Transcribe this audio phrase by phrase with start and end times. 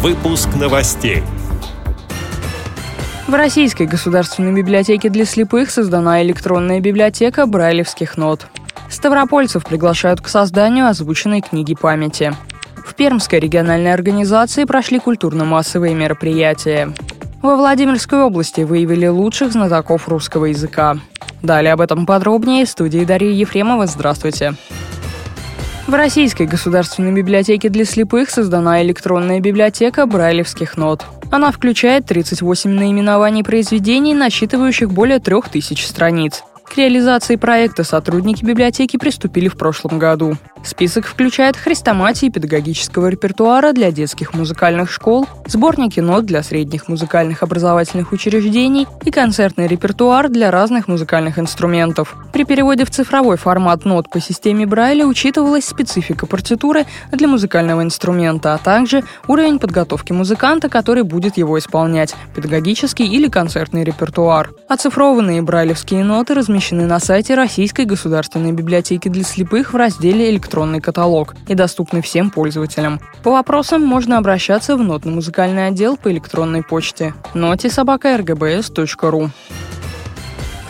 [0.00, 1.24] Выпуск новостей.
[3.26, 8.46] В Российской государственной библиотеке для слепых создана электронная библиотека брайлевских нот.
[8.88, 12.32] Ставропольцев приглашают к созданию озвученной книги памяти.
[12.86, 16.94] В Пермской региональной организации прошли культурно-массовые мероприятия.
[17.42, 20.98] Во Владимирской области выявили лучших знатоков русского языка.
[21.42, 23.88] Далее об этом подробнее в студии Дарьи Ефремова.
[23.88, 24.54] Здравствуйте.
[25.88, 31.06] В Российской государственной библиотеке для слепых создана электронная библиотека брайлевских нот.
[31.30, 36.44] Она включает 38 наименований произведений, насчитывающих более 3000 страниц.
[36.68, 40.36] К реализации проекта сотрудники библиотеки приступили в прошлом году.
[40.64, 48.12] Список включает хрестоматии педагогического репертуара для детских музыкальных школ, сборники нот для средних музыкальных образовательных
[48.12, 52.16] учреждений и концертный репертуар для разных музыкальных инструментов.
[52.32, 58.54] При переводе в цифровой формат нот по системе Брайля учитывалась специфика партитуры для музыкального инструмента,
[58.54, 64.50] а также уровень подготовки музыканта, который будет его исполнять, педагогический или концертный репертуар.
[64.68, 70.80] Оцифрованные брайлевские ноты размещены на сайте Российской государственной библиотеки для слепых в разделе «Электронные электронный
[70.80, 73.00] каталог и доступны всем пользователям.
[73.22, 79.30] По вопросам можно обращаться в нотно-музыкальный отдел по электронной почте notisobaka.rgbs.ru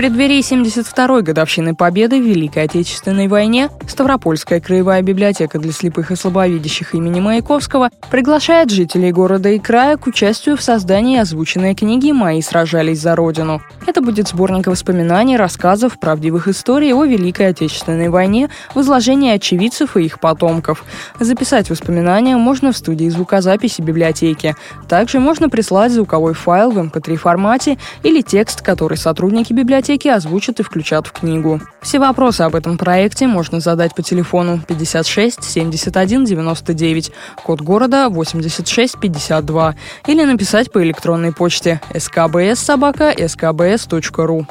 [0.00, 6.94] преддверии 72-й годовщины Победы в Великой Отечественной войне Ставропольская краевая библиотека для слепых и слабовидящих
[6.94, 12.98] имени Маяковского приглашает жителей города и края к участию в создании озвученной книги «Мои сражались
[12.98, 13.60] за Родину».
[13.86, 20.04] Это будет сборник воспоминаний, рассказов, правдивых историй о Великой Отечественной войне в изложении очевидцев и
[20.04, 20.82] их потомков.
[21.18, 24.56] Записать воспоминания можно в студии звукозаписи библиотеки.
[24.88, 30.08] Также можно прислать звуковой файл в MP3 эм формате или текст, который сотрудники библиотеки библиотеки
[30.08, 31.60] озвучат и включат в книгу.
[31.82, 37.10] Все вопросы об этом проекте можно задать по телефону 56 71 99,
[37.42, 39.74] код города 86 52
[40.06, 42.54] или написать по электронной почте skbs
[43.16, 44.46] skbs.ru.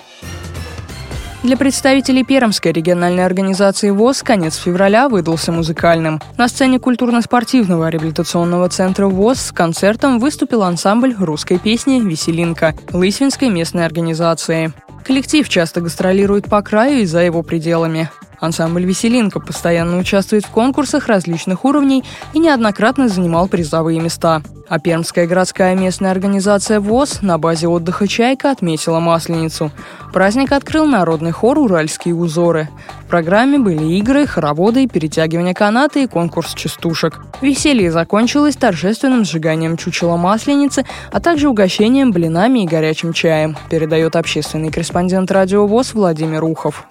[1.41, 6.19] Для представителей Пермской региональной организации ВОЗ конец февраля выдался музыкальным.
[6.37, 13.85] На сцене культурно-спортивного реабилитационного центра ВОЗ с концертом выступил ансамбль русской песни «Веселинка» Лысвинской местной
[13.85, 14.73] организации.
[15.05, 18.09] Коллектив часто гастролирует по краю и за его пределами.
[18.39, 24.41] Ансамбль «Веселинка» постоянно участвует в конкурсах различных уровней и неоднократно занимал призовые места.
[24.69, 29.71] А Пермская городская местная организация ВОЗ на базе отдыха «Чайка» отметила Масленицу.
[30.13, 32.69] Праздник открыл народный хор «Уральские узоры».
[33.05, 37.19] В программе были игры, хороводы, перетягивание каната и конкурс частушек.
[37.41, 44.71] Веселье закончилось торжественным сжиганием чучела Масленицы, а также угощением блинами и горячим чаем, передает общественный
[44.71, 46.85] корреспондент радио ВОЗ Владимир Ухов.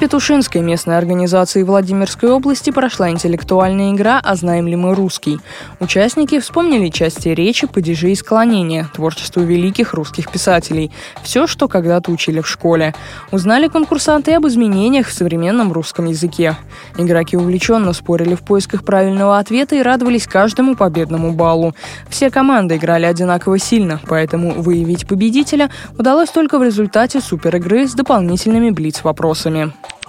[0.00, 5.40] Петушинской местной организации Владимирской области прошла интеллектуальная игра «А знаем ли мы русский?».
[5.80, 10.92] Участники вспомнили части речи, падежи и склонения, творчеству великих русских писателей.
[11.24, 12.94] Все, что когда-то учили в школе.
[13.32, 16.56] Узнали конкурсанты об изменениях в современном русском языке.
[16.96, 21.74] Игроки увлеченно спорили в поисках правильного ответа и радовались каждому победному баллу.
[22.08, 28.70] Все команды играли одинаково сильно, поэтому выявить победителя удалось только в результате суперигры с дополнительными
[28.70, 29.72] блиц-вопросами.